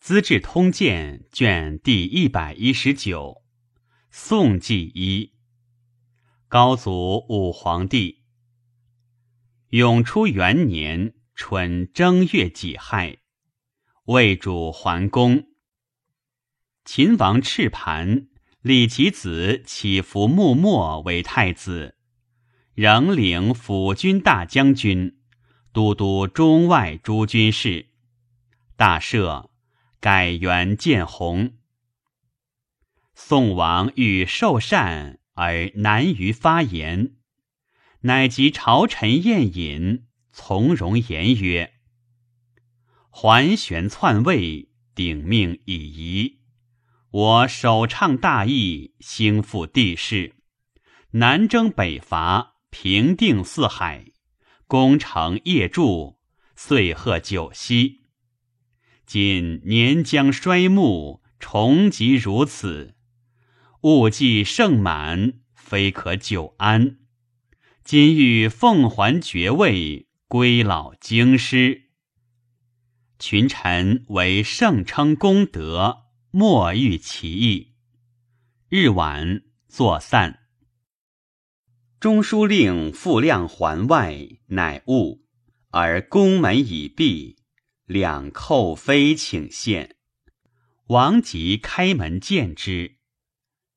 [0.00, 3.42] 资治通鉴》卷第一百一十九，
[4.10, 5.34] 宋纪一。
[6.48, 8.22] 高祖武皇帝。
[9.68, 13.18] 永初元年春正月己亥，
[14.06, 15.48] 魏主桓公。
[16.86, 18.28] 秦王赤盘
[18.62, 21.94] 立其子乞伏穆末为太子，
[22.72, 25.18] 仍领辅军大将军，
[25.74, 27.90] 都督中外诸军事，
[28.76, 29.49] 大赦。
[30.00, 31.58] 改元建弘。
[33.14, 37.16] 宋王欲受禅而难于发言，
[38.00, 41.74] 乃及朝臣宴饮，从容言曰
[43.10, 46.40] ：“桓玄篡位，鼎命已移。
[47.10, 50.34] 我首倡大义，兴复帝室，
[51.10, 54.06] 南征北伐，平定四海，
[54.66, 56.18] 攻城业筑，
[56.56, 57.99] 岁贺九锡。”
[59.12, 62.94] 今年将衰暮，重疾如此，
[63.80, 66.98] 物既盛满，非可久安。
[67.82, 71.90] 今欲奉还爵位，归老京师。
[73.18, 77.72] 群臣为圣称功德，莫欲其意。
[78.68, 80.38] 日晚作散。
[81.98, 85.24] 中书令傅亮环外，乃悟，
[85.70, 87.39] 而宫门已闭。
[87.90, 89.96] 两寇妃请献，
[90.86, 92.98] 王即开门见之。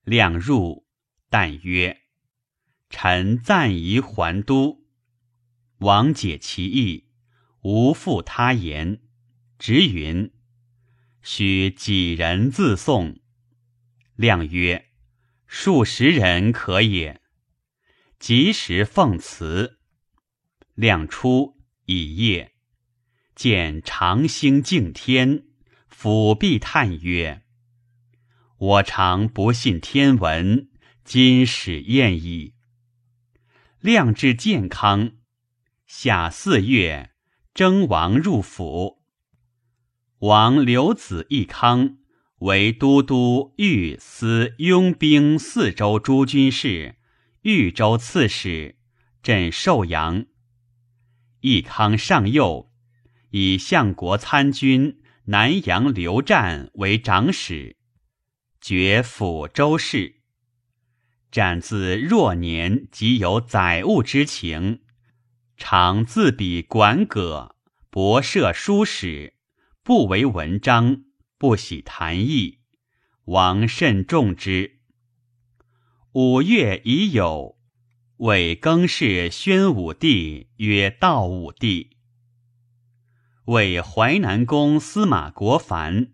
[0.03, 0.85] 亮入，
[1.31, 2.03] 但曰
[2.91, 4.85] ：“臣暂移还都。”
[5.81, 7.09] 王解其意，
[7.63, 9.01] 无复他言，
[9.57, 10.31] 直云
[11.23, 13.19] ：“须几人自送？”
[14.15, 14.91] 亮曰
[15.47, 17.19] ：“数十人可也。”
[18.19, 19.79] 及时奉辞。
[20.75, 22.52] 亮出，已夜。
[23.35, 25.43] 见长星敬天，
[25.87, 27.41] 俯壁叹曰
[28.57, 30.69] ：“我常不信天文，
[31.03, 32.53] 今始验矣。”
[33.81, 35.13] 亮至健康，
[35.87, 37.11] 夏四月，
[37.53, 39.01] 征王入府。
[40.19, 41.97] 王刘子义康
[42.39, 46.95] 为都督御司拥兵四州诸军事、
[47.41, 48.77] 豫州刺史，
[49.21, 50.25] 镇寿阳。
[51.41, 52.72] 义康上幼。
[53.35, 57.77] 以相国参军南阳刘湛为长史，
[58.61, 60.21] 爵抚州事。
[61.31, 64.81] 湛自弱年即有载物之情，
[65.57, 67.55] 常自比管葛，
[67.89, 69.33] 博涉书史，
[69.81, 71.05] 不为文章，
[71.39, 72.59] 不喜谈议。
[73.25, 74.79] 王甚重之。
[76.11, 77.57] 五月已有，
[78.17, 81.97] 为更氏宣武帝曰道武帝。
[83.47, 86.13] 为淮南公司马国凡、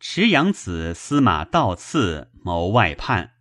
[0.00, 3.32] 池阳子司马道次谋外叛，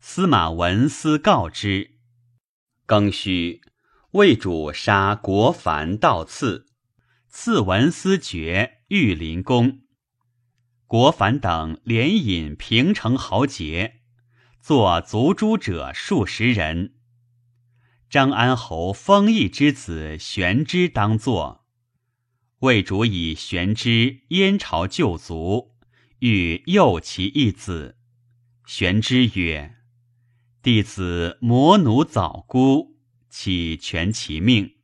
[0.00, 1.92] 司马文思告之。
[2.88, 3.60] 庚戌，
[4.12, 6.66] 魏主杀国凡、道次，
[7.28, 9.82] 赐文思爵御林公。
[10.88, 14.00] 国凡等连引平城豪杰，
[14.60, 16.94] 作族诛者数十人。
[18.08, 21.59] 张安侯封邑之子玄之当作。
[22.60, 25.72] 魏主以玄之燕朝旧族，
[26.18, 27.96] 欲诱其一子。
[28.66, 29.78] 玄之曰
[30.60, 32.98] ：“弟子魔奴早孤，
[33.30, 34.76] 岂全其命？”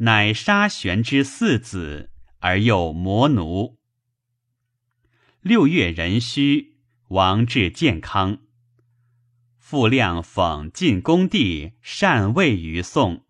[0.00, 3.78] 乃杀玄之四子，而又魔奴。
[5.42, 6.78] 六月壬戌，
[7.08, 8.38] 王至健康。
[9.58, 13.26] 傅亮讽晋恭帝禅位于宋，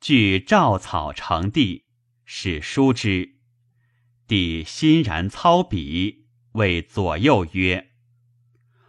[0.00, 1.83] 据赵草成帝。
[2.24, 3.34] 使书之，
[4.26, 7.90] 帝欣然操笔，谓左右曰：“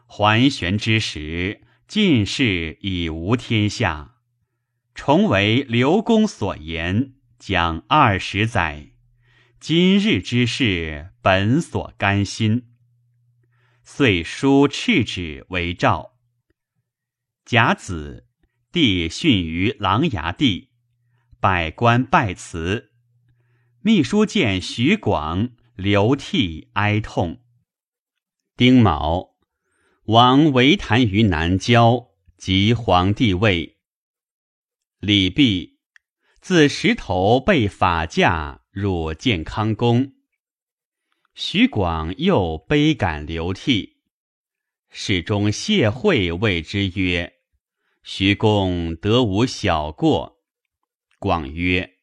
[0.07, 4.16] 桓玄之时，进士已无天下。
[4.94, 8.91] 重为刘公所言，将二十载。
[9.59, 12.69] 今日之事，本所甘心。
[13.83, 16.13] 遂书敕旨为诏。
[17.44, 18.27] 甲子，
[18.71, 20.69] 帝训于琅琊帝，
[21.42, 22.94] 百官拜辞。”
[23.88, 27.44] 秘书见徐广，流涕哀痛。
[28.58, 29.36] 丁卯，
[30.06, 33.78] 王为谈于南郊，即皇帝位。
[34.98, 35.76] 李泌
[36.42, 40.14] 自石头被法驾入建康宫。
[41.36, 43.98] 徐广又悲感流涕，
[44.90, 47.36] 始终谢惠谓之曰
[48.02, 50.40] ：“徐公得无小过。”
[51.22, 51.94] 广曰。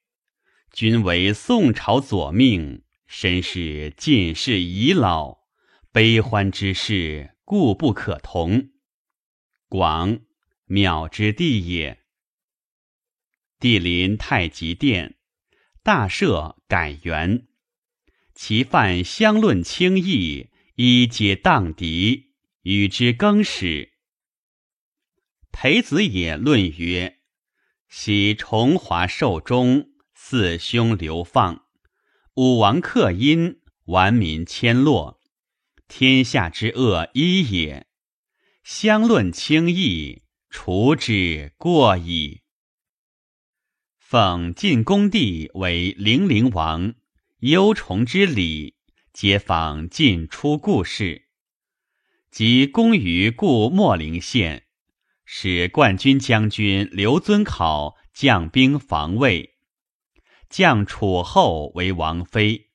[0.72, 5.40] 君为宋朝左命，身是近世已老，
[5.92, 8.70] 悲欢之事，故不可同。
[9.69, 10.20] 广，
[10.66, 12.00] 渺之地也。
[13.60, 15.16] 帝临太极殿，
[15.82, 17.48] 大赦改元。
[18.34, 22.28] 其犯相论轻易，一皆荡涤，
[22.62, 23.92] 与之更始。
[25.50, 27.19] 裴子也论曰
[27.90, 29.91] ：“昔崇华寿终，
[30.34, 31.67] 四兄流放，
[32.37, 35.20] 武王克殷，顽民迁洛，
[35.88, 37.87] 天下之恶一也。
[38.64, 42.40] 相论轻易，除之过矣。”
[44.00, 46.94] 奉晋恭帝为零陵王，
[47.40, 48.76] 幽崇之礼，
[49.12, 51.26] 皆访晋出故事。
[52.31, 54.64] 即攻于故秣陵县，
[55.26, 59.50] 使冠军将军刘遵考将兵防卫，
[60.52, 62.72] 降楚后为王妃，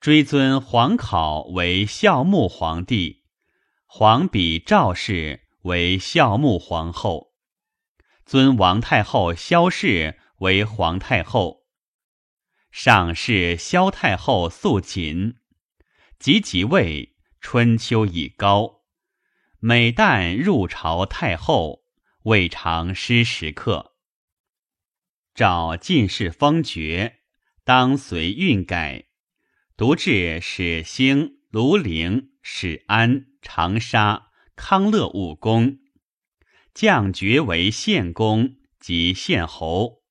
[0.00, 3.26] 追尊皇考为孝穆皇帝，
[3.84, 7.34] 皇比赵氏为孝穆皇后。
[8.24, 11.66] 尊王太后萧氏为皇太后，
[12.70, 15.34] 上是萧太后素锦，
[16.18, 18.80] 及即位，春秋已高。
[19.58, 21.82] 每旦入朝太后，
[22.22, 23.91] 未尝失时刻。
[25.34, 27.20] 召进士封爵，
[27.64, 29.06] 当随运改，
[29.76, 35.78] 独至始兴、庐陵、始安、长沙、康乐五宫。
[36.74, 40.02] 降爵为县公及县侯，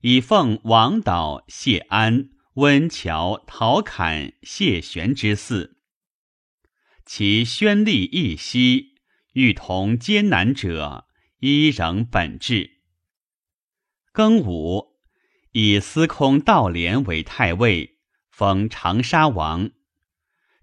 [0.00, 5.74] 以奉王导、谢安、温峤、陶侃、谢玄之嗣。
[7.04, 8.94] 其宣力一息，
[9.32, 11.06] 欲同艰难者，
[11.38, 12.75] 依仍本质。
[14.16, 14.96] 庚午，
[15.52, 17.98] 以司空道廉为太尉，
[18.30, 19.72] 封长沙王，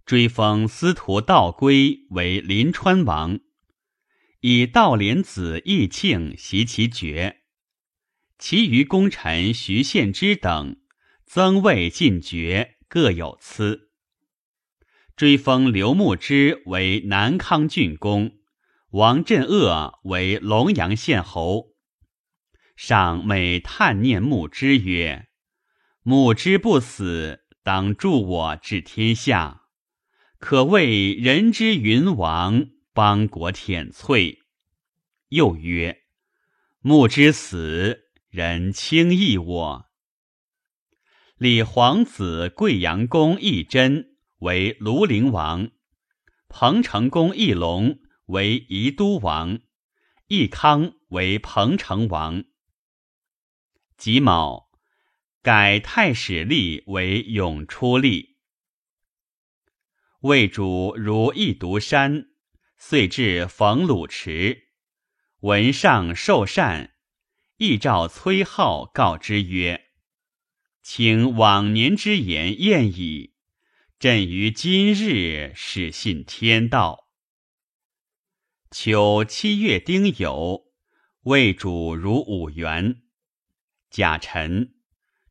[0.08, 3.40] 追封司徒道归为临川王。
[4.40, 7.44] 以道廉子义庆袭其爵，
[8.40, 10.78] 其余功臣徐献之等
[11.24, 13.92] 增位进爵，各有赐。
[15.16, 18.32] 追封刘牧之为南康郡公，
[18.94, 21.73] 王镇恶为龙阳县侯。
[22.76, 25.28] 上每叹念牧之曰
[26.04, 29.64] ：“牧之不死，当助我治天下，
[30.40, 34.38] 可谓人之云王。”邦国舔瘁。
[35.30, 36.04] 又曰
[36.80, 39.86] ：“木之死，人轻易我。”
[41.38, 45.72] 李皇子贵阳公义真为庐陵王，
[46.48, 47.98] 彭城公义隆
[48.28, 49.60] 为宜都王，
[50.28, 52.44] 义康为彭城王。
[53.98, 54.72] 己卯，
[55.42, 58.36] 改太史吏为永初吏。
[60.22, 62.30] 魏主如一独山。
[62.86, 64.68] 遂至冯鲁池，
[65.40, 66.92] 闻上受禅，
[67.56, 69.86] 亦召崔浩告之曰
[70.84, 73.36] ：“请往年之言验矣。
[74.00, 77.08] 朕于今日始信天道。”
[78.70, 80.66] 秋七月丁酉，
[81.22, 83.03] 魏主如五元。
[83.94, 84.74] 甲辰，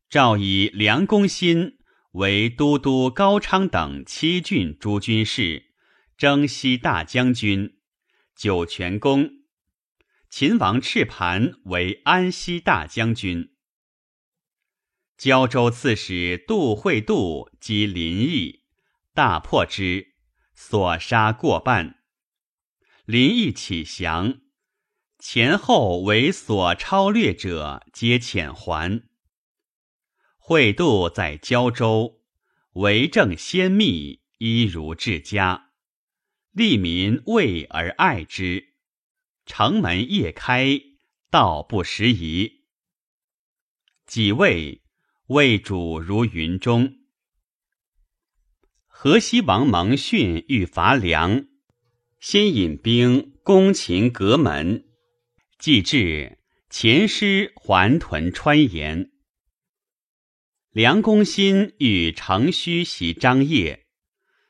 [0.09, 1.79] 诏以梁公新
[2.13, 5.73] 为都督高昌等七郡诸军事。
[6.15, 7.81] 征西大将军，
[8.33, 9.43] 酒泉公；
[10.29, 13.53] 秦王赤盘为安西大将军。
[15.17, 18.63] 胶州刺史杜会度击林邑，
[19.13, 20.13] 大破之，
[20.55, 21.99] 所杀过半。
[23.03, 24.39] 林邑起降，
[25.25, 29.03] 前后为所超略者，皆遣还。
[30.37, 32.19] 会度在胶州，
[32.73, 35.69] 为政先密，一如治家。
[36.51, 38.73] 利民畏而爱之，
[39.45, 40.77] 城门夜开，
[41.29, 42.65] 道不拾遗。
[44.05, 44.83] 己未，
[45.27, 46.97] 魏主如云中。
[48.87, 51.45] 河西王蒙逊欲伐梁，
[52.19, 54.89] 先引兵攻秦阁门，
[55.63, 56.39] 既至，
[56.69, 59.11] 前师还屯川沿。
[60.71, 63.85] 梁公新欲乘虚袭张掖。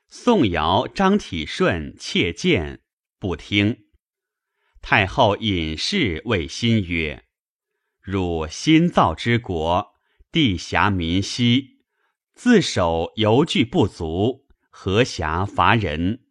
[0.08, 2.82] 宋尧、张体顺切谏，
[3.20, 3.84] 不听。
[4.82, 7.26] 太后尹氏谓新曰
[8.02, 9.94] ：“汝新造之国，
[10.32, 11.84] 地狭民稀，
[12.34, 16.24] 自守犹惧不足，何暇伐人？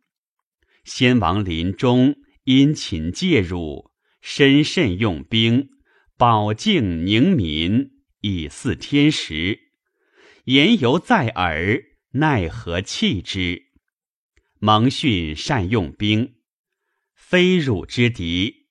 [0.82, 3.91] 先王临终，殷勤介入，
[4.22, 5.68] 深慎用兵，
[6.16, 9.58] 保境宁民，以祀天时。
[10.44, 13.64] 言犹在耳，奈何弃之？
[14.60, 16.36] 蒙逊善用兵，
[17.16, 18.68] 非汝之敌。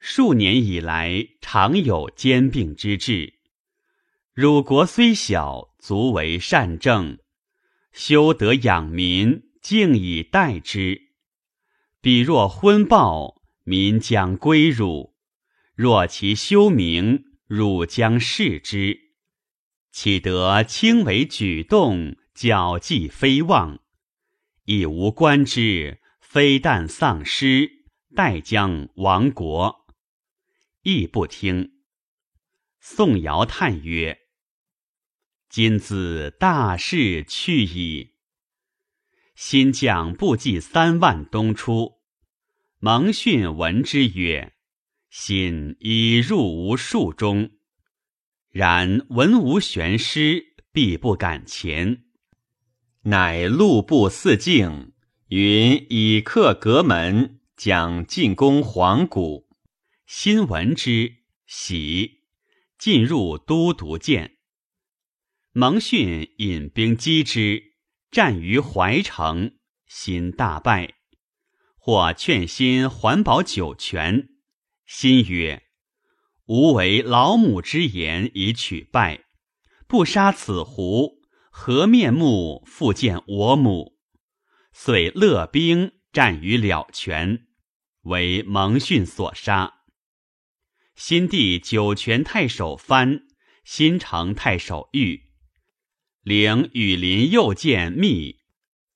[0.00, 3.34] 数年以来，常有兼并之志。
[4.34, 7.20] 汝国虽小，足为善政，
[7.92, 11.12] 修德养民，敬以待之。
[12.00, 15.14] 彼若昏暴，民将归汝；
[15.74, 19.12] 若其修明，汝将视之。
[19.90, 23.80] 岂得轻为举动，矫计非望？
[24.64, 29.86] 亦无官之，非但丧失，待将亡国。
[30.82, 31.82] 亦不听。
[32.80, 34.18] 宋尧叹曰
[35.48, 38.14] ：“今自大势去矣。”
[39.36, 42.01] 新将不计三万东出。
[42.84, 44.54] 蒙逊闻之曰
[45.08, 47.52] ：“心已入无数中。”
[48.50, 52.02] 然闻无玄师，必不敢前。
[53.02, 54.94] 乃路步四境，
[55.28, 59.48] 云以克阁门，将进攻黄谷。
[60.04, 62.24] 心闻之，喜，
[62.78, 64.38] 进入都督见。
[65.52, 67.74] 蒙逊引兵击之，
[68.10, 69.52] 战于怀城，
[69.86, 70.94] 心大败。
[71.84, 74.28] 或劝新还保九泉，
[74.86, 75.64] 新曰。
[76.46, 79.24] 吾为老母之言以取败，
[79.88, 83.98] 不杀此狐，何面目复见我母？
[84.72, 87.48] 遂勒兵战于了泉，
[88.02, 89.80] 为蒙逊所杀。
[90.94, 93.22] 新帝九泉太守藩，
[93.64, 95.32] 新城太守玉，
[96.22, 98.38] 领羽林右见密，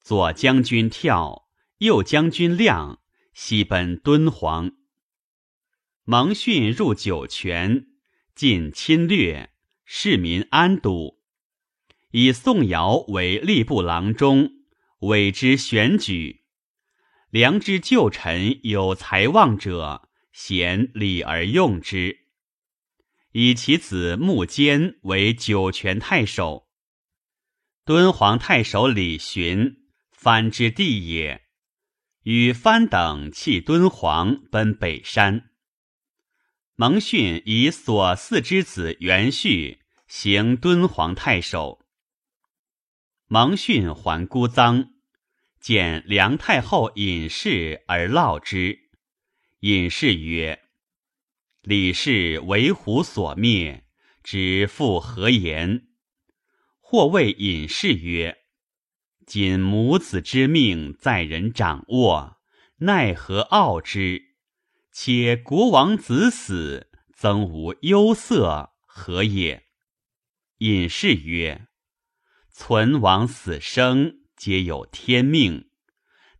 [0.01, 1.46] 左将军跳，
[1.79, 3.01] 右将军亮，
[3.35, 4.73] 西奔敦煌。
[6.05, 7.89] 蒙逊入酒泉，
[8.35, 9.51] 尽侵略，
[9.85, 11.21] 市民安堵。
[12.13, 14.51] 以宋尧为吏部郎中，
[15.01, 16.45] 委之选举。
[17.29, 22.21] 良知旧臣有才望者，贤礼而用之。
[23.33, 26.69] 以其子穆坚为酒泉太守。
[27.85, 31.46] 敦煌太守李寻，藩之地也，
[32.27, 35.51] 与藩等弃敦煌，奔北山。
[36.75, 39.79] 蒙逊以所嗣之子元绪
[40.09, 41.87] 行敦煌太守。
[43.29, 44.89] 蒙逊还孤臧，
[45.61, 48.91] 见梁太后尹氏而烙之。
[49.61, 50.65] 尹氏曰
[51.63, 53.85] ：“李氏为虎所灭，
[54.25, 55.87] 知复何言？”
[56.83, 58.37] 或谓尹氏曰
[59.27, 62.39] ：“仅母子之命在人掌握，
[62.79, 64.23] 奈何傲之？”
[64.99, 69.65] 且国王子死，曾无忧色，何也？
[70.59, 71.67] 隐士曰
[72.51, 75.69] ：“存亡死生，皆有天命，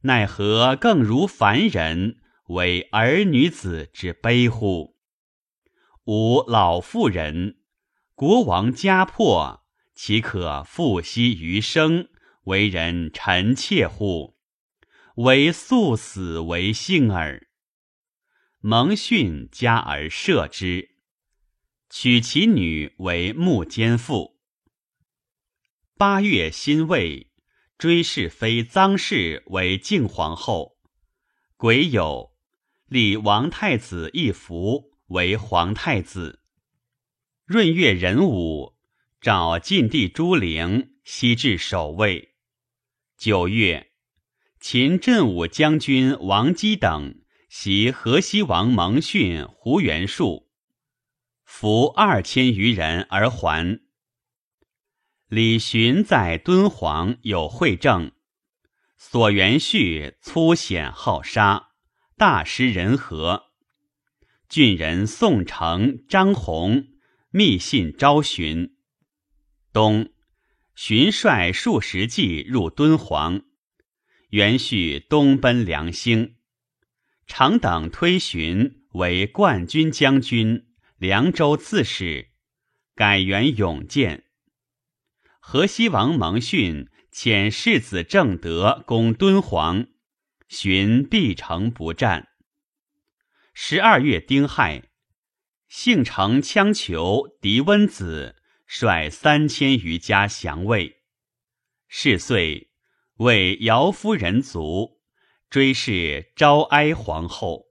[0.03, 2.17] 奈何更如凡人，
[2.47, 4.97] 为儿女子之悲乎？
[6.05, 7.59] 吾老妇人，
[8.15, 12.09] 国王家破，岂可复息余生，
[12.47, 14.37] 为人臣妾乎？
[15.17, 17.47] 唯速死为幸耳。”
[18.61, 20.97] 蒙逊加而赦之，
[21.89, 24.41] 娶其女为穆监妇。
[25.97, 27.31] 八月辛未，
[27.79, 30.77] 追谥妃臧氏为敬皇后。
[31.57, 32.33] 癸酉，
[32.87, 36.43] 立王太子一福为皇太子。
[37.47, 38.77] 闰月壬午，
[39.21, 42.36] 找晋帝朱陵西至守卫。
[43.17, 43.93] 九月，
[44.61, 47.23] 秦镇武将军王基等。
[47.49, 50.51] 袭河西王蒙逊、胡元术，
[51.45, 53.81] 俘二千余人而还。
[55.29, 58.13] 李寻在敦煌有会政，
[58.99, 61.69] 所元绪粗险好杀，
[62.19, 63.45] 大失人和。
[64.49, 66.89] 郡人宋城、张宏
[67.31, 68.77] 密信招寻。
[69.73, 70.11] 冬，
[70.77, 73.41] 寻率数十骑入敦煌，
[74.29, 76.37] 元绪东奔梁兴。
[77.27, 80.67] 常等推寻为冠军将军、
[80.99, 82.29] 凉州刺史，
[82.95, 84.25] 改元永建。
[85.41, 89.87] 河西王蒙逊遣世子正德攻敦煌，
[90.47, 92.29] 寻必城不战。
[93.55, 94.83] 十二月丁亥，
[95.69, 101.05] 幸城羌酋狄温子率三千余家降魏。
[101.89, 102.71] 是岁，
[103.15, 104.97] 为姚夫人卒。
[105.49, 107.67] 追谥昭哀皇后。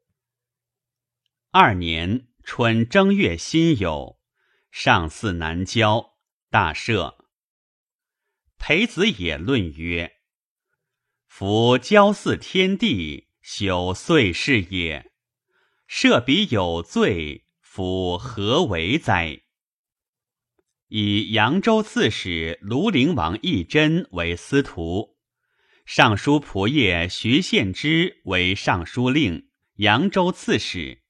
[1.52, 4.18] 二年春正月辛酉，
[4.72, 6.16] 上巳南郊，
[6.50, 7.16] 大赦。
[8.58, 10.20] 裴子也论曰
[11.28, 15.12] ：“夫交祀天地，朽岁事也。
[15.86, 19.42] 设彼有罪，夫何为哉？”
[20.88, 25.18] 以扬州刺史庐陵王义真为司徒，
[25.84, 31.02] 尚书仆射徐献之为尚书令、扬州刺史，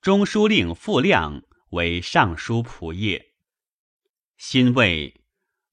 [0.00, 3.24] 中书令傅亮为尚书仆射。
[4.36, 5.24] 新魏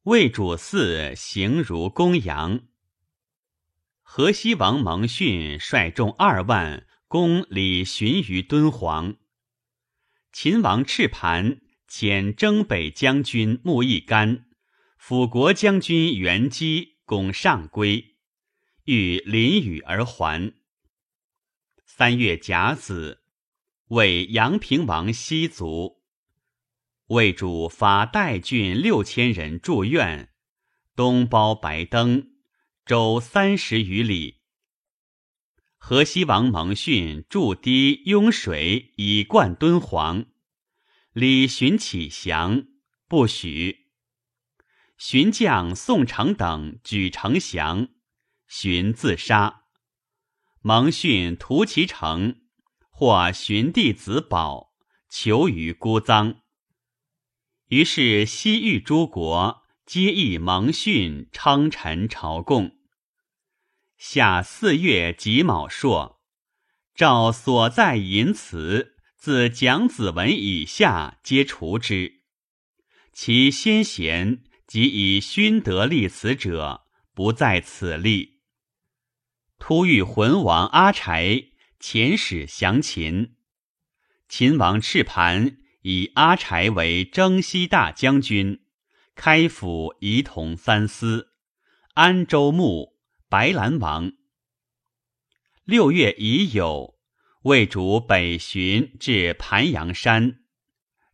[0.04, 2.62] 魏主嗣行如公羊。
[4.02, 9.18] 河西王蒙逊率众二万攻李寻于敦煌。
[10.32, 11.62] 秦王赤盘。
[11.98, 14.48] 遣征北将军穆义干、
[14.98, 18.18] 辅国将军袁基攻上归，
[18.84, 20.52] 欲临雨而还。
[21.86, 23.22] 三月甲子，
[23.88, 26.02] 为阳平王西卒。
[27.08, 30.34] 魏主发代郡六千人驻院，
[30.98, 32.32] 东包白登，
[32.86, 34.42] 周三十余里。
[35.78, 40.26] 河西王蒙逊筑堤拥水以灌敦煌。
[41.16, 42.66] 李寻起降，
[43.08, 43.88] 不许。
[44.98, 47.88] 寻将宋城等举城降，
[48.50, 49.62] 寻自杀。
[50.60, 52.42] 蒙逊屠其城，
[52.90, 54.74] 或寻弟子宝，
[55.10, 56.40] 求于孤臧。
[57.70, 62.76] 于是西域诸国皆以蒙逊称臣朝贡。
[63.98, 66.22] 夏四月己卯朔，
[66.94, 68.95] 诏所在淫词。
[69.26, 72.22] 自蒋子文以下，皆除之。
[73.12, 78.42] 其先贤及以勋德立此者，不在此例。
[79.58, 81.46] 突遇魂王阿柴
[81.80, 83.36] 遣使降秦，
[84.30, 88.64] 秦王赤盘以阿柴为征西大将军，
[89.16, 91.30] 开府仪同三司，
[91.96, 92.94] 安州牧，
[93.28, 94.12] 白兰王。
[95.64, 96.95] 六月已有。
[97.46, 100.40] 魏主北巡至盘阳山，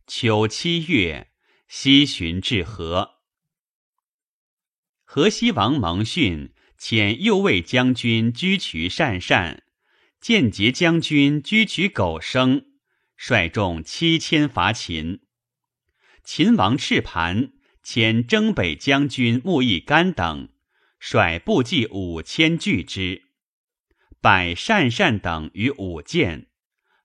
[0.06, 1.30] 秋七月，
[1.68, 3.16] 西巡至河。
[5.04, 9.62] 河西王蒙逊遣右卫将军居渠善善、
[10.22, 12.64] 间节将军居渠苟生
[13.14, 15.20] 率众七千伐秦。
[16.24, 17.52] 秦王赤盘
[17.84, 20.48] 遣征北将军穆义干等
[20.98, 23.31] 率部骑五千拒之。
[24.22, 26.46] 百善善等于五箭，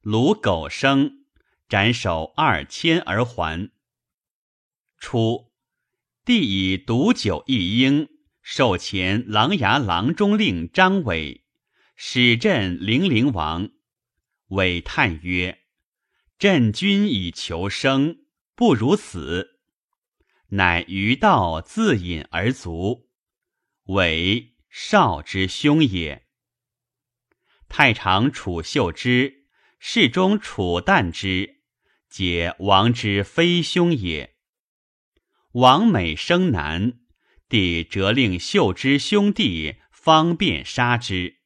[0.04, 1.26] 虏苟生，
[1.68, 3.72] 斩首二千而还。
[5.00, 5.52] 初，
[6.24, 8.08] 帝以毒酒一应，
[8.44, 11.44] 授前琅琊郎中令张伟，
[11.96, 13.72] 使镇零陵王。
[14.50, 15.64] 伟叹曰
[16.38, 18.20] ：“朕君以求生，
[18.54, 19.58] 不如死。”
[20.50, 23.10] 乃于道自饮而卒。
[23.86, 26.27] 伟少之兄也。
[27.70, 29.46] 太常楚秀之，
[29.80, 31.62] 侍中楚旦之，
[32.10, 34.36] 皆王之非兄也。
[35.54, 37.00] 王美生男，
[37.50, 41.38] 帝责令秀之兄弟方便杀之。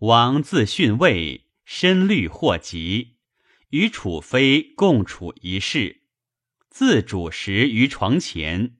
[0.00, 3.16] 王自逊位，深虑祸及，
[3.70, 6.02] 与楚妃共处一室，
[6.70, 8.76] 自主食于床前，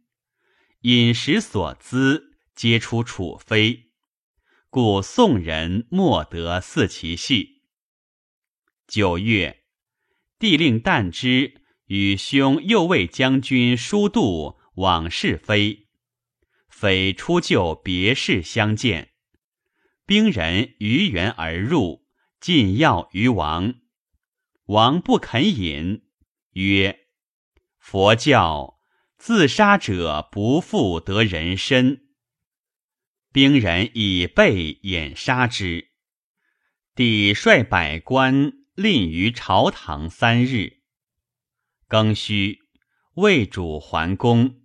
[0.83, 3.88] 饮食所资皆出楚妃。
[4.71, 7.63] 故宋人莫得似其戏。
[8.87, 9.65] 九月，
[10.39, 15.89] 帝令旦之与兄右卫将军舒度往视妃，
[16.69, 19.13] 妃出就别室相见，
[20.05, 22.07] 兵人于园而入，
[22.39, 23.75] 进要于王。
[24.67, 26.03] 王不肯饮，
[26.53, 27.07] 曰
[27.81, 28.81] ：“佛教
[29.17, 32.05] 自杀者不复得人身。”
[33.41, 35.91] 兵人以备掩杀之，
[36.97, 40.81] 帝率百官吝于朝堂三日。
[41.89, 42.59] 庚戌，
[43.15, 44.63] 魏主还宫。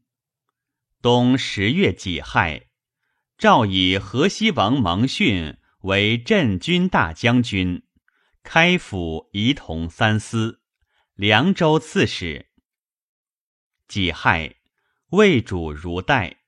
[1.03, 2.69] 冬十月己亥，
[3.37, 7.83] 诏以河西王蒙逊为镇军大将军，
[8.41, 10.63] 开府仪同三司，
[11.13, 12.49] 凉州刺史。
[13.87, 14.55] 己亥，
[15.11, 16.39] 魏主如代。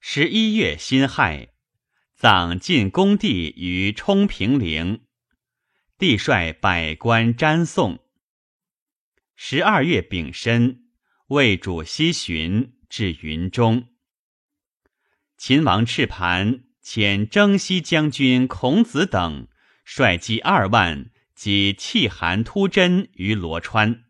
[0.00, 1.48] 十一月辛亥，
[2.14, 5.04] 葬晋恭帝于冲平陵。
[5.98, 7.98] 帝率百官瞻送。
[9.34, 10.84] 十二月丙申，
[11.26, 13.88] 魏主西巡至云中。
[15.36, 19.48] 秦王赤盘遣征西将军孔子等
[19.84, 24.04] 率骑二万及弃韩突真于罗川。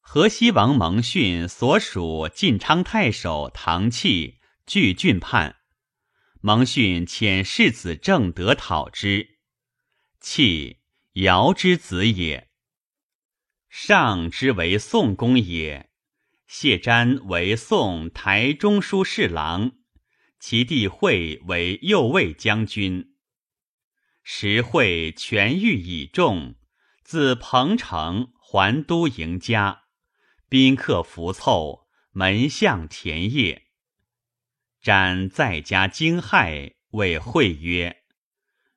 [0.00, 4.37] 河西王蒙逊所属晋昌太守唐契
[4.68, 5.56] 据郡叛，
[6.42, 9.38] 蒙逊遣世子正德讨之。
[10.20, 10.80] 契
[11.14, 12.50] 尧之子也，
[13.70, 15.88] 上之为宋公也。
[16.46, 19.72] 谢瞻为宋台中书侍郎，
[20.38, 23.16] 其弟惠为右卫将军。
[24.22, 26.56] 时惠权欲已重，
[27.02, 29.84] 自彭城还都迎家，
[30.46, 33.64] 宾客服凑，门向田业。
[34.82, 37.98] 瞻在家惊骇，谓惠曰：“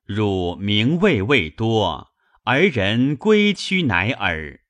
[0.04, 2.12] 汝名位未多，
[2.44, 4.60] 而人归趋乃尔。”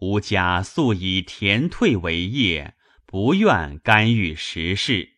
[0.00, 2.74] 吾家素以田退为业，
[3.06, 5.14] 不愿干预时事，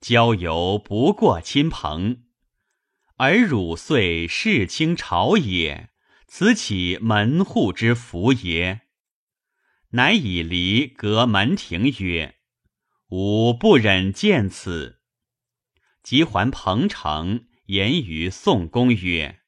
[0.00, 2.22] 交游不过亲朋。
[3.16, 5.90] 而汝遂世卿朝也，
[6.26, 8.82] 此岂门户之福也？
[9.90, 12.36] 乃以离隔门庭曰
[13.14, 14.98] ：“吾不忍见此。”
[16.02, 19.40] 即还彭城，言于宋公曰：“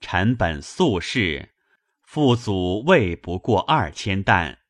[0.00, 1.54] 臣本素士。”
[2.02, 4.60] 父祖未不过二千担，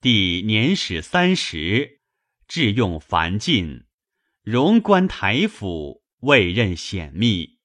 [0.00, 2.00] 弟年始三十，
[2.48, 3.84] 志用繁进，
[4.42, 7.60] 荣官台府，未任显秘，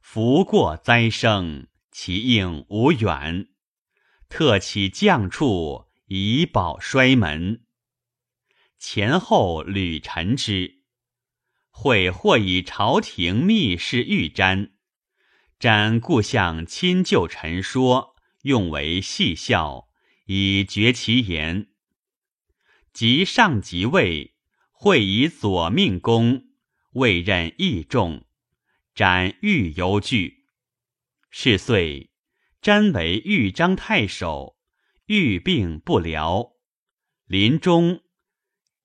[0.00, 3.46] 福过灾生，其应无远。
[4.28, 7.65] 特起将处，以保衰门。
[8.78, 10.82] 前后屡陈之，
[11.70, 14.72] 会或以朝廷密事御瞻，
[15.58, 18.16] 瞻故向亲旧陈说。
[18.42, 19.88] 用为戏笑，
[20.26, 21.66] 以绝其言。
[22.92, 24.36] 及上即位，
[24.70, 26.44] 会以左命公，
[26.92, 28.24] 未任义重，
[28.94, 30.44] 斩欲犹惧。
[31.28, 32.12] 是岁，
[32.62, 34.56] 瞻为豫章太守，
[35.06, 36.52] 欲病不疗，
[37.26, 38.00] 临终，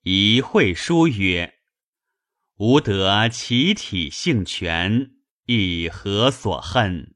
[0.04, 1.60] 以会书曰
[2.58, 5.12] ：“吾得其体性全，
[5.46, 7.14] 亦何所恨？”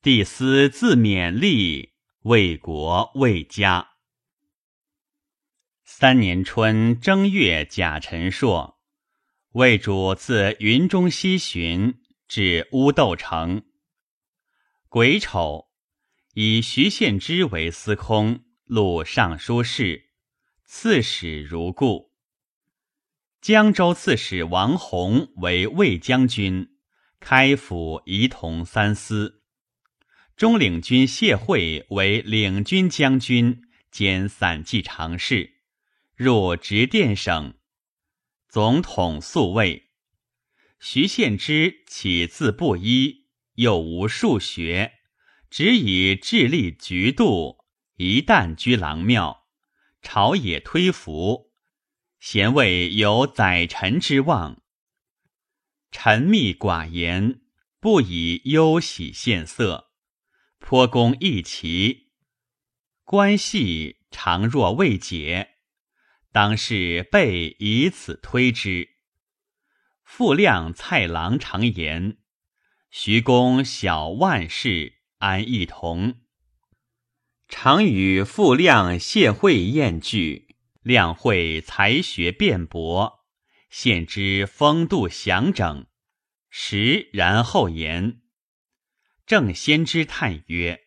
[0.00, 3.90] 帝思自勉励，为国为家。
[5.84, 8.80] 三年春正月甲辰朔，
[9.52, 13.64] 魏主自云中西巡，至乌豆城。
[14.88, 15.68] 癸丑，
[16.32, 20.07] 以徐献之为司空，录尚书事，
[20.70, 22.12] 刺史如故。
[23.40, 26.76] 江州刺史王弘为卫将军，
[27.20, 29.42] 开府仪同三司。
[30.36, 35.54] 中领军谢惠为领军将军兼散骑常侍，
[36.14, 37.54] 入直殿省。
[38.46, 39.88] 总统宿卫。
[40.78, 44.92] 徐献之起自布衣，又无数学，
[45.48, 47.56] 只以智力局度，
[47.96, 49.47] 一旦居郎庙，
[50.02, 51.52] 朝野推服，
[52.18, 54.62] 贤位有宰臣之望。
[55.90, 57.40] 臣密寡言，
[57.80, 59.92] 不以忧喜献色。
[60.58, 62.10] 颇公义奇，
[63.04, 65.56] 关系常若未解，
[66.32, 68.88] 当是备以此推之。
[70.04, 72.18] 傅亮蔡郎常言
[72.90, 76.20] ：“徐公小万事，安一同。”
[77.48, 83.20] 常与傅亮、谢惠宴聚，亮会才学辩驳，
[83.70, 85.86] 现之风度详整，
[86.50, 88.20] 时然后言。
[89.26, 90.82] 正先之叹曰：“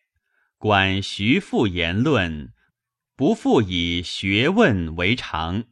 [0.56, 2.52] 管徐父言论，
[3.16, 5.64] 不复以学问为常。”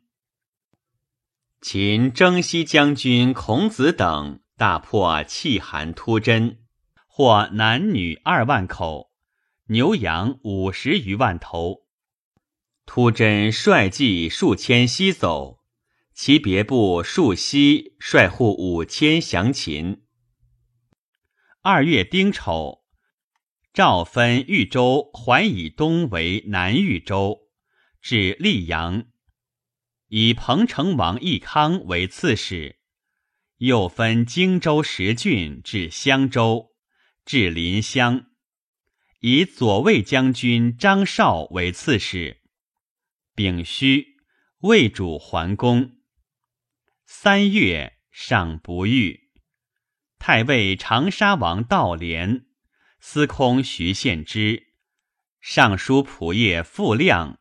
[1.62, 6.64] 秦征西将军孔子等大破气寒突真，
[7.06, 9.09] 获男女二万口，
[9.72, 11.86] 牛羊五十余万头。
[12.86, 15.60] 突真率骑数千西走，
[16.12, 20.02] 其别部数西率户五千降秦。
[21.62, 22.80] 二月丁丑，
[23.72, 27.38] 诏分豫州淮以东为南豫州，
[28.02, 29.04] 至溧阳，
[30.08, 32.74] 以彭城王义康为刺史；
[33.58, 36.72] 又分荆州十郡至襄州，
[37.24, 38.29] 至临湘，
[39.20, 42.40] 以左卫将军张绍为刺史。
[43.34, 44.16] 丙戌，
[44.60, 45.98] 魏主桓公。
[47.04, 49.30] 三月，上不遇。
[50.18, 52.46] 太尉长沙王道廉、
[52.98, 54.68] 司空徐献之、
[55.38, 57.40] 尚书仆射傅亮、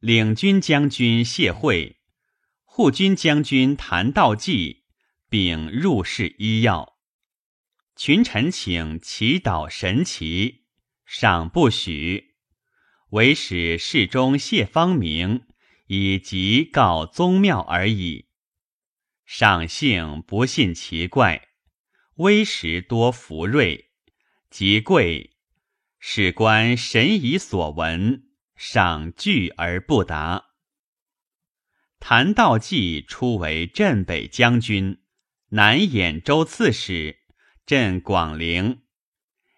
[0.00, 1.98] 领军将军谢惠、
[2.64, 4.84] 护军将军谭道济
[5.30, 6.98] 禀入室医药，
[7.96, 10.63] 群臣请祈祷神奇，
[11.04, 12.34] 赏不许。
[13.10, 15.46] 唯使侍中谢方明
[15.86, 18.26] 以及告宗庙而已。
[19.24, 21.48] 上幸不信奇怪，
[22.16, 23.90] 微时多福瑞，
[24.50, 25.36] 即贵。
[25.98, 28.24] 史官神以所闻，
[28.56, 30.50] 赏惧而不答。
[31.98, 35.00] 谭道济初为镇北将军，
[35.50, 37.20] 南兖州刺史，
[37.64, 38.82] 镇广陵，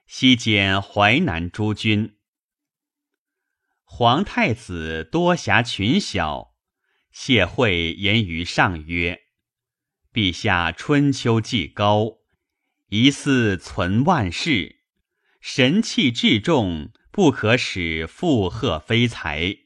[0.07, 2.17] 西兼淮南诸军。
[3.83, 6.55] 皇太子多侠群小，
[7.11, 9.23] 谢惠言于上曰
[10.15, 12.19] ：“陛下春秋既高，
[12.89, 14.85] 疑似存万世，
[15.41, 19.57] 神气至重，不可使附贺非才。”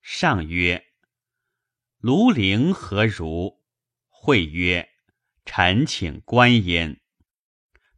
[0.00, 0.86] 上曰。
[2.00, 3.62] 庐陵何如？
[4.08, 4.88] 惠曰
[5.44, 6.99] ：“臣请观焉。”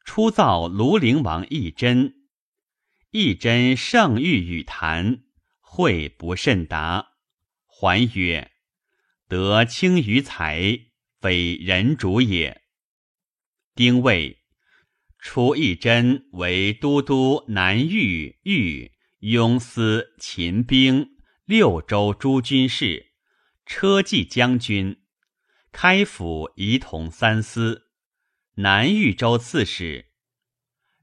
[0.04, 2.14] 初造庐陵王义真，
[3.10, 5.22] 义真圣欲与谈，
[5.60, 7.12] 会不甚达，
[7.66, 8.50] 还曰
[9.28, 10.78] ：“得轻于才，
[11.20, 12.62] 非人主也。”
[13.74, 14.40] 丁未，
[15.18, 23.12] 初义真为都督南豫、豫、雍司、秦兵六州诸军事。
[23.64, 25.00] 车骑将军，
[25.70, 27.81] 开府仪同三司，
[28.56, 30.10] 南豫州刺史。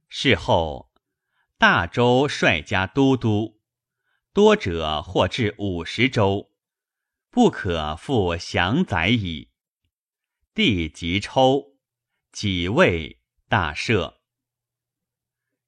[0.07, 0.91] 事后，
[1.57, 3.59] 大州率家都督，
[4.33, 6.51] 多者或至五十州，
[7.31, 9.49] 不可复详载矣。
[10.53, 11.79] 帝即抽，
[12.31, 14.17] 己未大赦。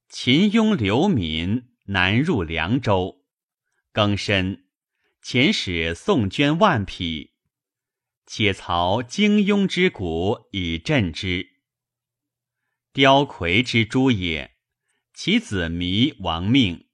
[0.08, 3.26] 秦雍流民南入凉州，
[3.92, 4.68] 更申。
[5.24, 7.34] 遣使送绢万匹，
[8.26, 11.51] 且曹荆庸之谷以镇之。
[12.94, 14.58] 雕魁之诸也，
[15.14, 16.90] 其子弥亡命。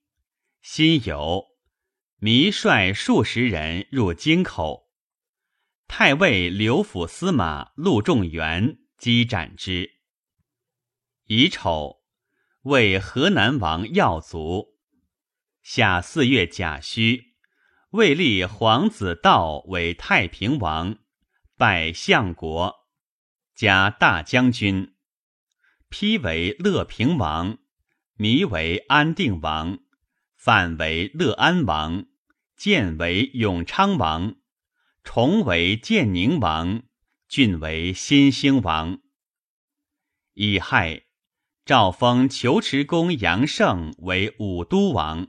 [0.61, 1.47] 辛酉，
[2.17, 4.91] 弥率数十人入京口，
[5.87, 9.89] 太尉刘府司马陆仲元击斩之。
[11.25, 12.03] 乙丑，
[12.61, 14.77] 为河南王耀族。
[15.63, 17.35] 夏四月甲戌。
[17.91, 20.99] 为立皇子道为太平王，
[21.55, 22.75] 拜相国，
[23.55, 24.96] 加大将军，
[25.89, 27.57] 丕为乐平王，
[28.15, 29.79] 弥为安定王，
[30.35, 32.05] 范为乐安王，
[32.55, 34.35] 建为永昌王，
[35.03, 36.83] 崇为建宁王，
[37.27, 38.99] 郡为新兴王。
[40.33, 41.03] 乙亥，
[41.65, 45.27] 诏封求池公杨胜为武都王。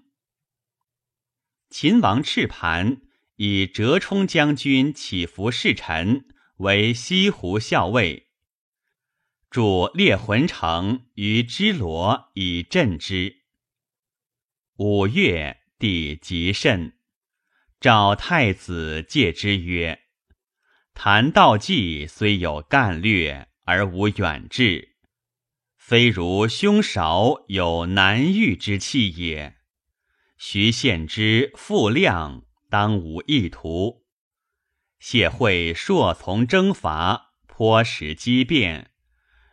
[1.71, 3.03] 秦王赤盘
[3.37, 8.28] 以折冲将军起伏侍臣为西湖校尉，
[9.51, 13.45] 主列魂城于支罗以镇之。
[14.77, 16.99] 五月，帝极甚，
[17.81, 20.03] 召太子戒之曰
[20.93, 24.97] ：“谭道济虽有干略，而无远志，
[25.79, 29.57] 非如兄韶有难遇之气也。”
[30.37, 34.05] 徐献之、傅亮当无意图。
[34.99, 38.91] 谢惠硕从征伐，颇识机变。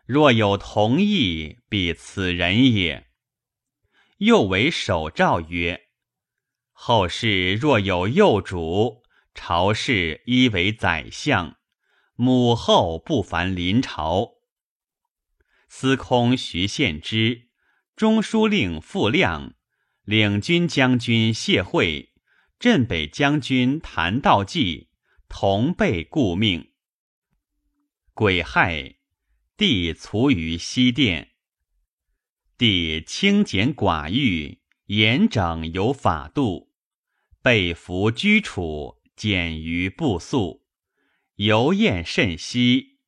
[0.06, 3.08] 若有同意，必此人也。
[4.18, 5.88] 又为守诏曰
[6.72, 11.58] ：“后世若有幼主，朝事依为宰相，
[12.16, 14.36] 母后不凡临朝。”
[15.68, 17.50] 司空徐献之、
[17.96, 19.56] 中书令傅亮。
[20.04, 22.14] 领军将军谢惠、
[22.60, 24.92] 镇北将军谭道济
[25.28, 26.72] 同被顾命。
[28.14, 28.95] 癸亥，
[29.58, 31.32] 帝卒于西殿。
[32.58, 36.74] 帝清简寡欲，严整有法度，
[37.42, 40.66] 被服居处，简于不素，
[41.36, 43.00] 游宴甚稀，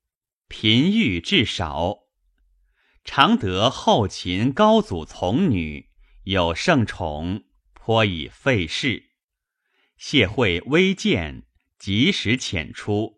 [0.47, 1.97] 贫欲至少，
[3.03, 5.89] 常得后秦高祖从女。
[6.23, 9.11] 有圣宠，颇以费事。
[9.97, 11.45] 谢惠微见，
[11.77, 13.16] 及时遣出。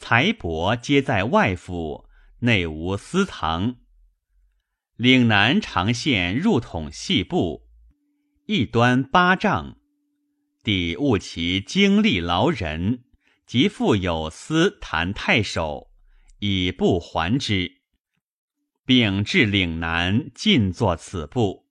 [0.00, 2.08] 财帛皆在外府，
[2.40, 3.76] 内无私藏。
[4.96, 7.68] 岭南长线入统细布，
[8.46, 9.76] 一端八丈。
[10.64, 13.04] 抵务其精力劳人，
[13.46, 15.90] 即复有司谭太守，
[16.38, 17.70] 以不还之，
[18.86, 21.68] 并至岭南尽作此布。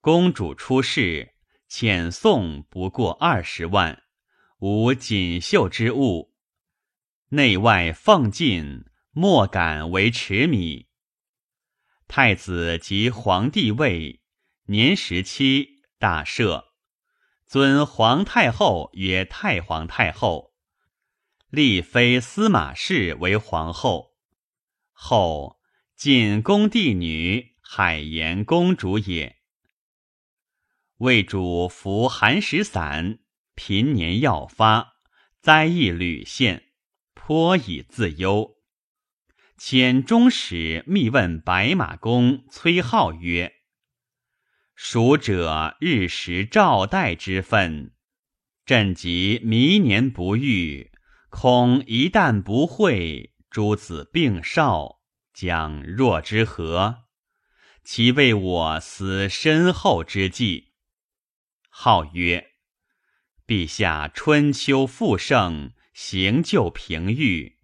[0.00, 1.34] 公主出世，
[1.70, 4.02] 遣送不过二十万，
[4.58, 6.27] 无锦绣之物，
[7.30, 10.88] 内外奉进，莫敢为迟米。
[12.06, 14.22] 太子及皇帝位，
[14.68, 16.68] 年十七，大赦，
[17.44, 20.54] 尊皇太后曰太皇太后，
[21.50, 24.16] 立妃司马氏为皇后。
[24.92, 25.60] 后
[25.94, 29.36] 晋恭帝女海盐公主也。
[30.96, 33.18] 魏主服寒食散，
[33.54, 34.94] 频年药发，
[35.42, 36.67] 灾疫屡现，
[37.28, 38.56] 颇以自忧。
[39.58, 43.52] 遣中使密问白马公崔浩曰
[44.74, 47.92] ：“蜀者日食赵代之分，
[48.64, 50.90] 朕即弥年不遇，
[51.28, 55.02] 恐一旦不会，诸子病少，
[55.34, 57.00] 将若之何？
[57.84, 60.72] 其为我思身后之计。”
[61.68, 62.52] 号曰
[63.46, 67.56] ：“陛下春秋复盛，行旧平愈，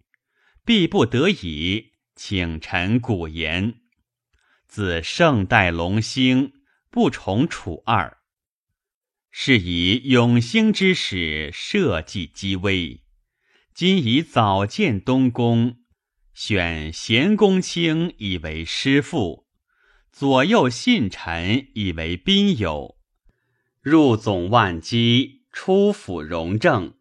[0.65, 3.75] 必不得已，请臣古言。
[4.67, 6.51] 自圣代隆兴，
[6.91, 8.17] 不重楚二，
[9.31, 13.03] 是以永兴之始，社稷积危。
[13.73, 15.77] 今以早建东宫，
[16.33, 19.47] 选贤公卿以为师父，
[20.11, 22.97] 左右信臣以为宾友。”
[23.79, 26.94] 入总万机，出府容政，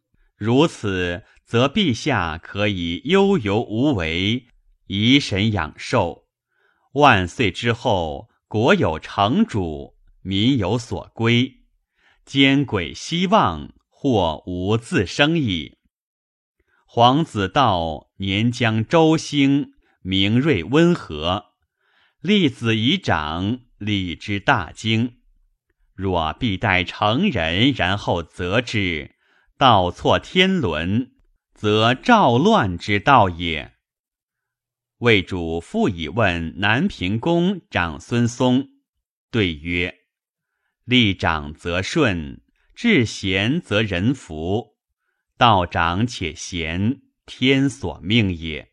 [0.44, 4.46] 如此，则陛下可以悠游无为，
[4.88, 6.26] 颐神养寿。
[6.92, 11.62] 万岁之后，国有成主，民有所归，
[12.26, 15.78] 奸鬼希望或无自生矣。
[16.85, 21.54] 皇子道年将周兴，明锐温和，
[22.20, 25.14] 立子以长，礼之大惊。
[25.94, 29.13] 若必待成人，然后择之，
[29.57, 31.12] 道错天伦，
[31.55, 33.75] 则赵乱之道也。
[34.99, 38.69] 魏主复以问南平公长孙嵩，
[39.31, 39.95] 对曰
[40.85, 42.43] ：“立长则顺，
[42.75, 44.77] 治贤则人服。
[45.37, 48.73] 道长且贤，天所命也。”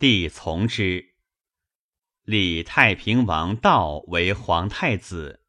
[0.00, 1.14] 帝从之，
[2.24, 5.44] 立太平王道为皇太子。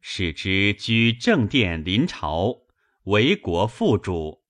[0.00, 2.63] 使之居正殿临朝，
[3.04, 4.42] 为国副主，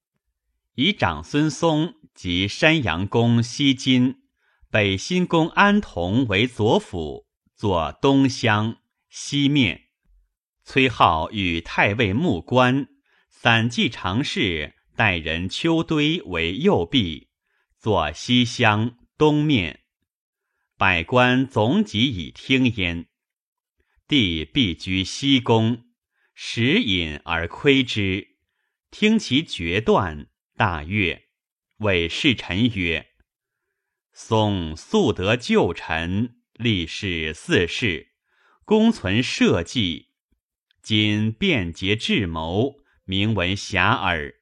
[0.74, 4.22] 以长孙嵩及山阳公西金、
[4.70, 8.76] 北新公安同为左辅，作东乡
[9.08, 9.88] 西面。
[10.62, 12.86] 崔浩与太尉穆官、
[13.28, 17.30] 散骑常侍代人邱堆为右弼，
[17.76, 19.80] 作西乡东面。
[20.78, 23.08] 百官总己以听焉。
[24.06, 25.86] 帝必居西宫，
[26.34, 28.33] 时隐而窥之，
[28.96, 31.24] 听其决断，大悦，
[31.78, 33.08] 谓侍臣曰
[34.14, 38.12] ：“宋素得旧臣，立事四世，
[38.64, 40.10] 功存社稷。
[40.80, 44.36] 今便捷智谋，名闻遐迩。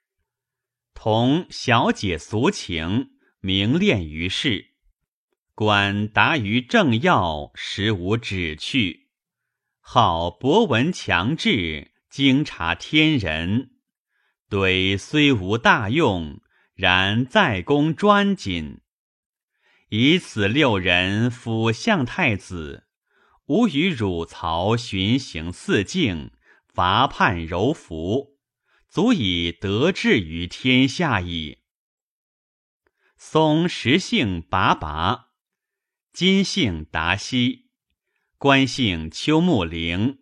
[0.93, 4.75] 同小解俗情，明练于世。
[5.55, 9.09] 官达于政要，实无旨趣。”
[9.81, 13.71] 好博闻强志，经察天人。
[14.53, 16.43] 怼虽无大用，
[16.75, 18.83] 然在公专谨。
[19.89, 22.87] 以此六人辅相太子，
[23.47, 26.33] 吾与汝曹巡行四境，
[26.69, 28.37] 伐叛柔服，
[28.91, 31.61] 足以得志于天下矣。
[33.17, 35.29] 松实姓拔拔，
[36.13, 37.71] 金姓达西。
[38.37, 40.19] 官姓丘木陵，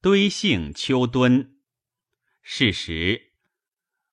[0.00, 1.58] 堆姓丘敦。
[2.42, 3.23] 是时，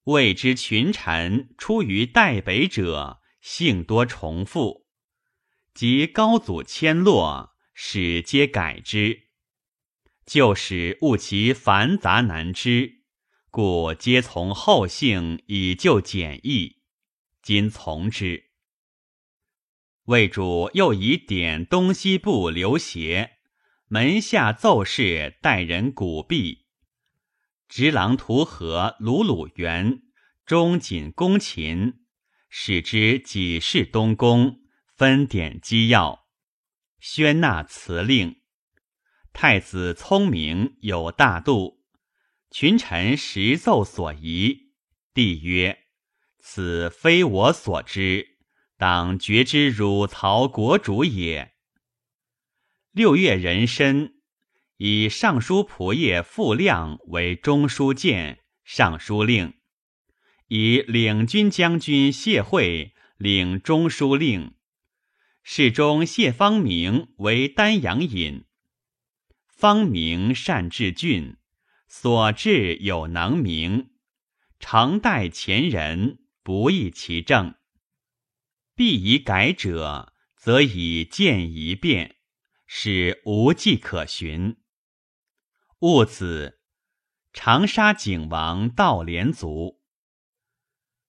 [0.06, 4.88] 谓之群臣出于代北者，姓多重复。
[5.74, 9.30] 及高祖迁落，使皆改之。
[10.26, 13.04] 旧使误其繁杂难知，
[13.50, 16.82] 故皆从后姓以就简易。
[17.42, 18.52] 今从之。
[20.06, 23.38] 魏主又以点东西部流协。
[23.88, 26.61] 门下奏事待人古币，
[27.72, 30.02] 直郎图和鲁鲁元
[30.46, 32.02] 中锦公秦，
[32.50, 34.60] 使之几事东宫，
[34.98, 36.28] 分点机要，
[37.00, 38.42] 宣纳辞令。
[39.32, 41.86] 太子聪明有大度，
[42.50, 44.74] 群臣实奏所疑。
[45.14, 45.86] 帝曰
[46.44, 48.38] ：“此非我所知，
[48.76, 51.54] 当决之汝曹国主也。”
[52.92, 54.21] 六月壬申，
[54.84, 59.52] 以尚书仆射傅亮为中书监、尚书令；
[60.48, 64.54] 以领军将军谢惠领中书令；
[65.44, 68.46] 侍中谢方明为丹阳尹。
[69.46, 71.38] 方明善治郡，
[71.88, 73.92] 所至有能名，
[74.60, 77.54] 常待前人，不易其正。
[78.76, 82.16] 必以改者，则以见一变，
[82.66, 84.58] 使无迹可寻。
[85.82, 86.60] 戊子，
[87.34, 89.82] 长沙景王道连卒。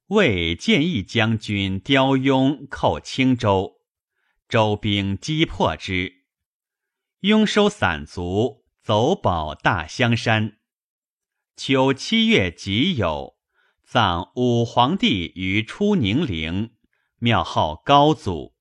[0.06, 3.82] 魏建义将军刁雍寇青州，
[4.48, 6.24] 周兵击破之，
[7.20, 10.58] 雍收散卒，走保大香山。
[11.54, 13.34] 秋七月己酉，
[13.84, 16.74] 葬武皇帝于初宁陵，
[17.18, 18.54] 庙号高祖。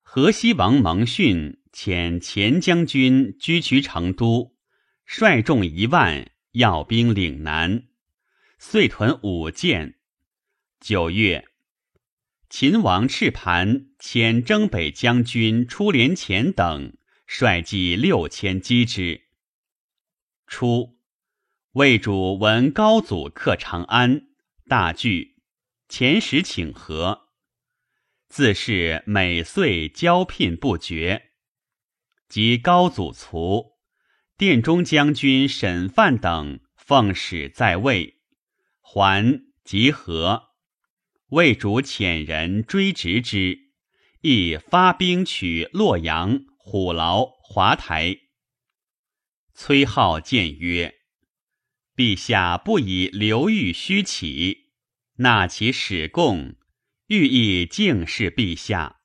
[0.00, 4.56] 河西王蒙逊遣前将军居渠成都，
[5.04, 7.84] 率众一万，要兵岭南。
[8.58, 9.94] 遂屯五箭。
[10.80, 11.46] 九月，
[12.48, 16.96] 秦王赤盘遣征北将军出连前等
[17.26, 19.22] 率计六千击之。
[20.46, 20.98] 初，
[21.72, 24.26] 魏主闻高祖克长安，
[24.66, 25.36] 大惧，
[25.88, 27.28] 遣使请和。
[28.28, 31.29] 自是每岁交聘不绝。
[32.30, 33.72] 及高祖卒，
[34.38, 38.20] 殿中将军沈范等奉使在魏。
[38.80, 40.50] 还即和，
[41.30, 43.58] 魏主遣人追执之，
[44.20, 48.16] 亦发兵取洛阳、虎牢、华台。
[49.52, 50.94] 崔浩谏曰
[51.94, 54.70] ：“陛下不以刘裕虚起，
[55.16, 56.56] 纳其使贡，
[57.08, 59.00] 欲以敬事陛下。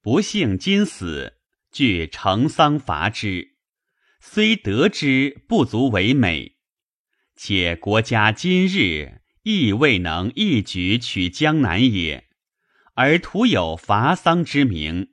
[0.00, 1.38] 不幸今死，
[1.72, 3.56] 具成丧伐之，
[4.20, 6.58] 虽得之，不足为美。”
[7.34, 12.28] 且国家今日亦未能一举取江南也，
[12.94, 15.08] 而徒有伐丧之名，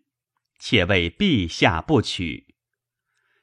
[0.60, 2.54] 且为陛下不取。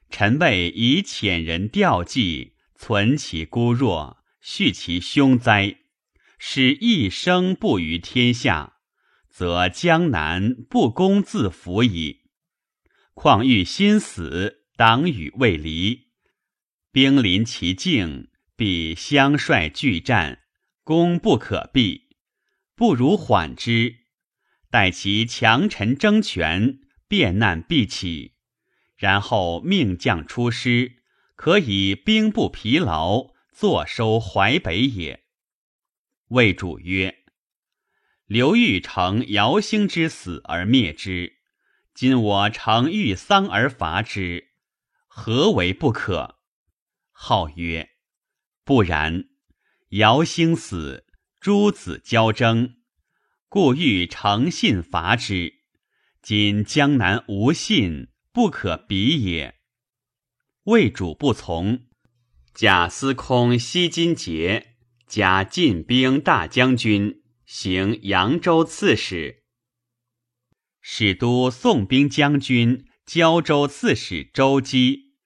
[0.09, 5.79] 臣为以遣人吊祭，存其孤弱，恤其凶灾，
[6.37, 8.75] 使一生不于天下，
[9.27, 12.26] 则江南不攻自服矣。
[13.19, 16.09] 况欲心死，党羽未离，
[16.91, 18.29] 兵临其境。
[18.55, 20.43] 必相率拒战，
[20.83, 22.09] 攻不可避，
[22.75, 23.95] 不如缓之，
[24.69, 28.35] 待其强臣争权，变难必起，
[28.95, 31.03] 然后命将出师，
[31.35, 35.23] 可以兵不疲劳，坐收淮北也。
[36.29, 37.23] 魏主曰
[38.25, 41.36] ：“刘裕乘姚兴之死而灭之，
[41.97, 44.49] 今我乘遇丧而伐之，
[45.07, 46.35] 何为不可？”
[47.09, 47.89] 号曰。
[48.63, 49.29] 不然，
[49.89, 51.07] 尧兴死，
[51.39, 52.75] 诸子交争，
[53.49, 55.51] 故欲诚信伐之。
[56.21, 59.55] 今江南无信，不可比也。
[60.65, 61.87] 魏主不从，
[62.53, 64.75] 假司空西金节，
[65.07, 69.36] 加进兵大将军，行扬州刺史。
[70.89, 75.17] 使都宋兵将军胶州刺史周基，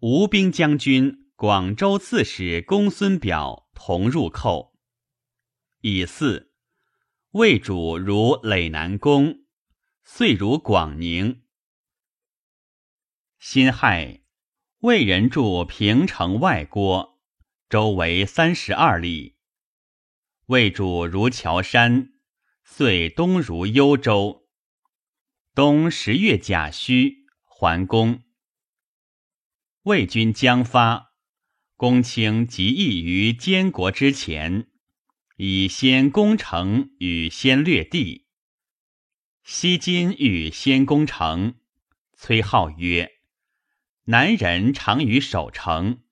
[0.00, 1.30] 吴兵将军。
[1.36, 4.74] 广州刺史公孙表同入寇。
[5.82, 6.52] 以四，
[7.30, 9.44] 魏主如垒南宫，
[10.02, 11.44] 遂如广宁。
[13.38, 14.22] 辛亥，
[14.80, 17.20] 魏人筑平城外郭，
[17.68, 19.36] 周围三十二里。
[20.46, 22.14] 魏主如乔山，
[22.64, 24.43] 遂东如幽州。
[25.56, 28.24] 冬十月甲戌，桓公。
[29.84, 31.12] 魏军将发。
[31.76, 34.66] 公卿即义于监国之前，
[35.36, 38.26] 以先攻城与先略地。
[39.44, 41.54] 西晋欲先攻城，
[42.14, 43.12] 崔浩曰
[44.06, 46.02] ：“南人常于守城，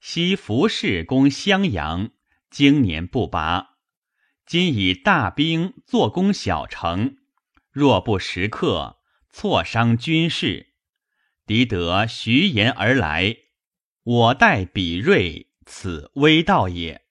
[0.00, 2.12] 昔服侍攻襄阳，
[2.48, 3.76] 经年不拔。
[4.46, 7.18] 今以大兵坐攻小城，
[7.76, 10.72] 若不时刻，挫伤军事，
[11.44, 13.36] 敌得徐言而来。”
[14.02, 17.02] 我待比锐，此危道也。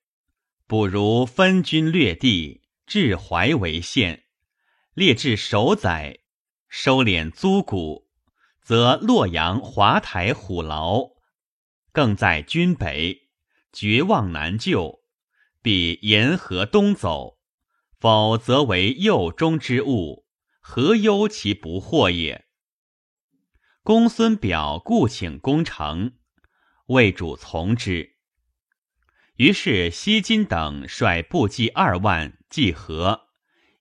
[0.66, 4.24] 不如分军略地，置淮为县，
[4.96, 6.22] 列置守宰，
[6.68, 8.08] 收敛租谷，
[8.64, 11.12] 则洛阳、华台、虎牢，
[11.92, 13.30] 更在军北，
[13.72, 15.02] 绝望难救，
[15.62, 17.38] 必沿河东走，
[18.00, 20.25] 否则为右中之物，
[20.68, 22.48] 何忧其不获也？
[23.84, 26.14] 公孙表故请攻城。
[26.88, 28.16] 魏主从之，
[29.36, 33.28] 于是西金等率部骑二万济河，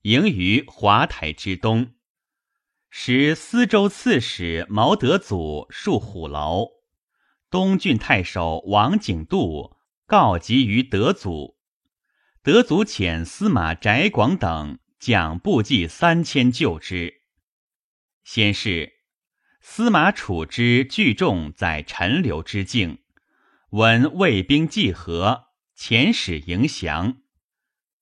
[0.02, 1.94] 迎于华台之东。
[2.90, 6.66] 时司州刺史毛德祖戍虎牢，
[7.48, 11.56] 东郡太守王景度告急于德祖，
[12.42, 17.20] 德祖遣司马翟广等将部骑三千救之。
[18.24, 18.94] 先是，
[19.60, 23.00] 司马处之聚众在陈留之境，
[23.68, 27.18] 闻魏兵济合，遣使迎降。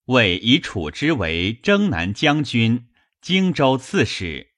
[0.04, 2.86] 魏以处之为征南将军、
[3.20, 4.52] 荆州刺史，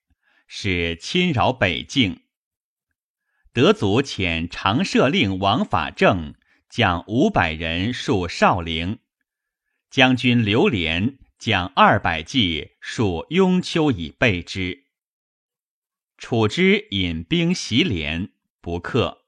[0.46, 2.24] 使侵扰北境。
[3.54, 6.34] 德祖遣常设令王法正
[6.68, 8.98] 将五百人戍少陵，
[9.88, 14.86] 将军刘连将二百骑戍雍丘以备之。
[16.16, 18.30] 楚之引兵袭连，
[18.62, 19.26] 不克。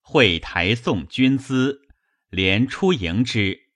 [0.00, 1.88] 会台送军资，
[2.30, 3.72] 连出迎之。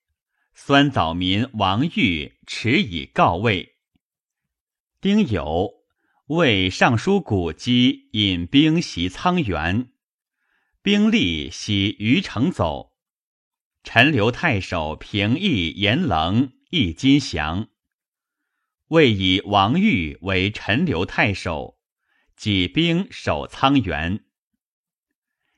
[0.55, 3.75] 酸枣民王玉持以告魏。
[5.01, 5.81] 丁酉。
[6.27, 9.91] 为尚书古基引兵袭沧源，
[10.83, 12.93] 兵力袭虞城走。
[13.83, 17.69] 陈留太守平邑严棱易金祥。
[18.89, 21.79] 魏以王玉为陈留太守，
[22.37, 24.25] 己兵守沧源。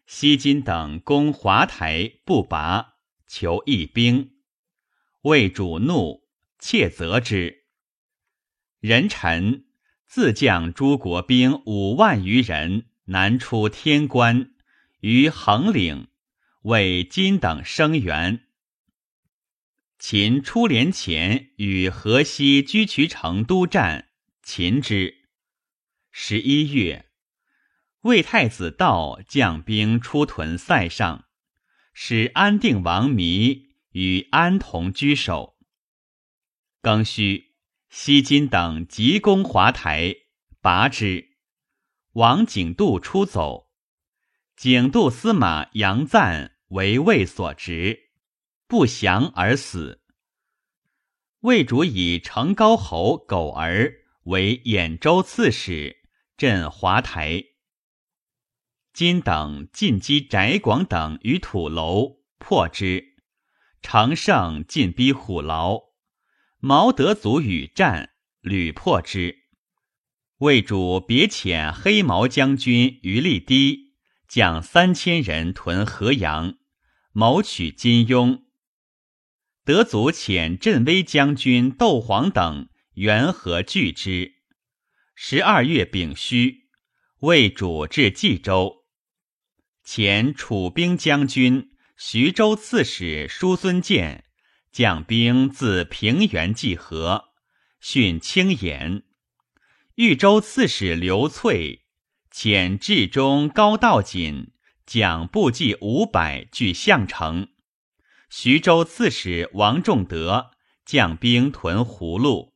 [0.06, 2.94] 西金等攻华台不拔，
[3.26, 4.36] 求义兵。
[5.22, 6.24] 魏主怒，
[6.58, 7.64] 窃责之。
[8.80, 9.66] 人臣。
[10.06, 14.52] 自将诸国兵五万余人南出天关，
[15.00, 16.08] 于横岭
[16.64, 18.44] 为金等声援。
[20.04, 24.08] 秦出连前与河西居渠成都战，
[24.42, 25.28] 秦之。
[26.10, 27.08] 十一月，
[28.00, 31.26] 魏太子道将兵出屯塞上，
[31.94, 35.56] 使安定王弥与安同居守。
[36.82, 37.52] 庚戌。
[37.88, 40.16] 西金等急攻华台，
[40.60, 41.36] 拔之。
[42.14, 43.70] 王景度出走，
[44.56, 48.11] 景度司马杨赞为魏所执，
[48.72, 50.00] 不降而死。
[51.40, 53.92] 魏主以成高侯苟儿
[54.22, 55.98] 为兖州刺史，
[56.38, 57.44] 镇华台。
[58.94, 63.18] 金等进击翟广等于土楼，破之。
[63.82, 65.78] 常胜进逼虎牢。
[66.58, 69.50] 毛德祖与战，屡破之。
[70.38, 73.96] 魏主别遣黑毛将军于立低
[74.26, 76.54] 将三千人屯河阳，
[77.12, 78.44] 谋取金庸。
[79.64, 84.32] 德祖遣镇威将军窦皇等援河拒之。
[85.14, 86.64] 十二月丙戌，
[87.20, 88.84] 魏主至冀州，
[89.86, 94.24] 遣楚兵将军、徐州刺史叔孙建。
[94.72, 97.24] 将兵自平原济河，
[97.78, 99.02] 训清言。
[99.96, 101.84] 豫州刺史刘粹
[102.32, 104.54] 遣至中高道锦
[104.86, 107.51] 将部骑五百据项城。
[108.34, 110.52] 徐州刺史王仲德
[110.86, 112.54] 将兵屯葫芦。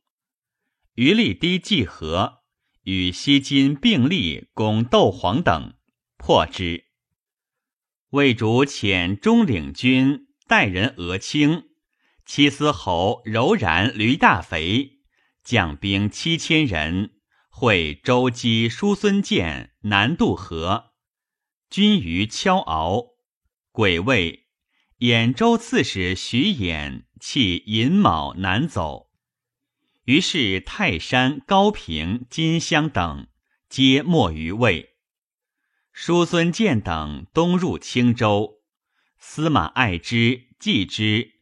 [0.95, 2.39] 余力低济河，
[2.81, 5.75] 与西金并力攻窦黄等，
[6.17, 6.85] 破之。
[8.09, 11.65] 魏主遣中领军带人俄清。
[12.25, 15.01] 七司侯柔然驴大肥
[15.43, 17.11] 将兵七千人
[17.49, 20.93] 会周姬叔孙建南渡河，
[21.69, 23.09] 军于敲敖。
[23.71, 24.46] 癸未，
[24.99, 29.11] 兖州刺史徐衍弃寅卯南走，
[30.05, 33.27] 于是泰山、高平、金乡等
[33.69, 34.95] 皆没于魏。
[35.93, 38.63] 叔孙建等东入青州，
[39.19, 41.33] 司马爱之、季之。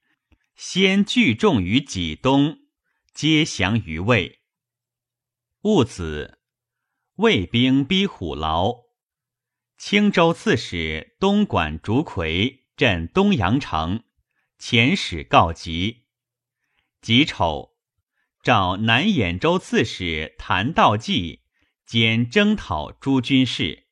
[0.57, 2.59] 先聚众于济东，
[3.13, 4.41] 皆降于魏。
[5.61, 6.39] 戊子，
[7.15, 8.83] 魏兵逼虎牢。
[9.77, 14.03] 青州刺史东莞竺葵镇东阳城，
[14.59, 16.05] 遣使告急。
[17.01, 17.75] 己丑，
[18.43, 21.43] 召南兖州刺史谭道济
[21.85, 23.87] 兼征讨诸军事，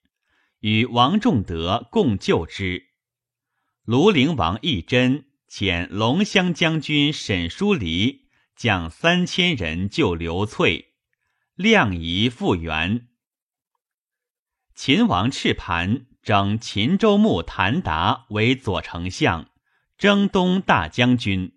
[0.59, 2.87] 与王仲德共救之。
[3.85, 5.25] 庐陵王义真。
[5.53, 10.95] 遣龙骧将军沈叔离将三千人救刘粹，
[11.53, 13.07] 亮仪复原。
[14.73, 19.47] 秦王赤盘整秦州牧谭达为左丞相，
[19.97, 21.51] 征东大将军。